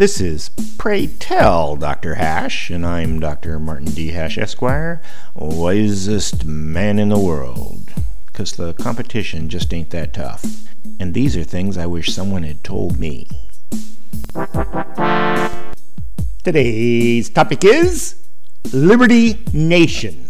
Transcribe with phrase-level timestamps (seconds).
[0.00, 2.14] This is Pray Tell Dr.
[2.14, 3.58] Hash, and I'm Dr.
[3.58, 4.12] Martin D.
[4.12, 5.02] Hash, Esquire,
[5.34, 7.92] wisest man in the world.
[8.24, 10.42] Because the competition just ain't that tough.
[10.98, 13.28] And these are things I wish someone had told me.
[16.44, 18.14] Today's topic is
[18.72, 20.26] Liberty Nation.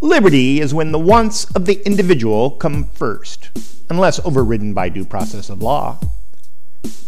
[0.00, 3.50] Liberty is when the wants of the individual come first,
[3.88, 6.00] unless overridden by due process of law.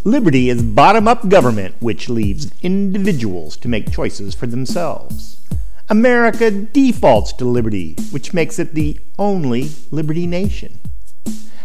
[0.06, 5.40] Liberty is bottom up government which leaves individuals to make choices for themselves.
[5.88, 10.78] America defaults to liberty, which makes it the only liberty nation.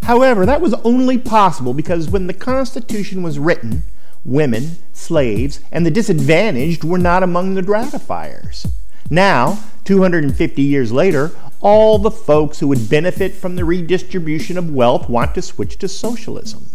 [0.02, 3.84] However, that was only possible because when the Constitution was written,
[4.26, 8.66] women, slaves, and the disadvantaged were not among the ratifiers.
[9.12, 15.08] Now, 250 years later, all the folks who would benefit from the redistribution of wealth
[15.08, 16.72] want to switch to socialism.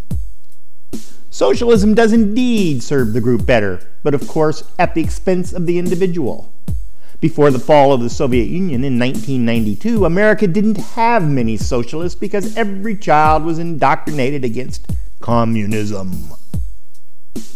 [1.36, 5.78] Socialism does indeed serve the group better, but of course at the expense of the
[5.78, 6.50] individual.
[7.20, 12.56] Before the fall of the Soviet Union in 1992, America didn't have many socialists because
[12.56, 16.30] every child was indoctrinated against communism.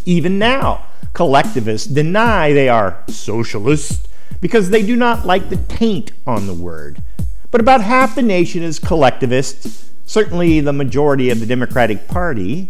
[0.05, 4.07] Even now, collectivists deny they are socialists
[4.43, 7.03] because they do not like the taint on the word.
[7.51, 12.69] But about half the nation is collectivist, certainly the majority of the Democratic Party,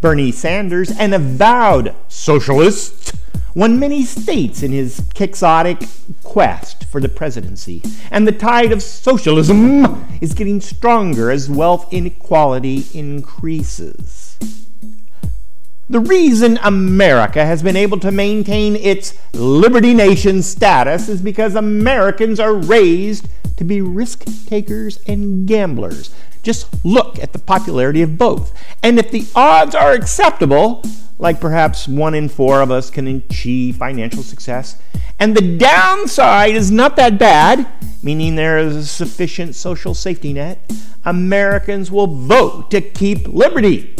[0.00, 3.14] Bernie Sanders, an avowed socialist,
[3.54, 5.82] won many states in his quixotic
[6.22, 7.82] quest for the presidency.
[8.10, 14.38] And the tide of socialism is getting stronger as wealth inequality increases.
[15.90, 22.40] The reason America has been able to maintain its Liberty Nation status is because Americans
[22.40, 26.14] are raised to be risk takers and gamblers.
[26.42, 28.52] Just look at the popularity of both.
[28.82, 30.82] And if the odds are acceptable,
[31.18, 34.80] like perhaps one in four of us can achieve financial success,
[35.18, 37.66] and the downside is not that bad,
[38.02, 40.72] meaning there is a sufficient social safety net,
[41.04, 43.94] Americans will vote to keep liberty.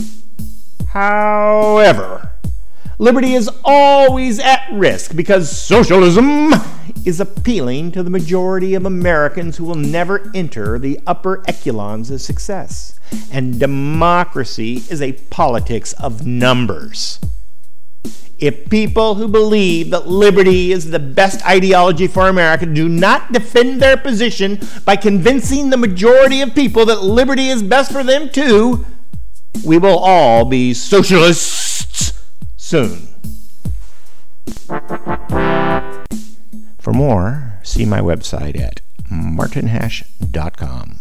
[0.88, 2.32] However,
[2.98, 6.52] liberty is always at risk because socialism
[7.04, 12.20] is appealing to the majority of Americans who will never enter the upper echelons of
[12.20, 12.98] success.
[13.32, 17.20] And democracy is a politics of numbers.
[18.38, 23.82] If people who believe that liberty is the best ideology for America do not defend
[23.82, 28.86] their position by convincing the majority of people that liberty is best for them too,
[29.64, 32.18] we will all be socialists
[32.56, 33.09] soon.
[37.00, 40.98] More, see my website at martinhash.com.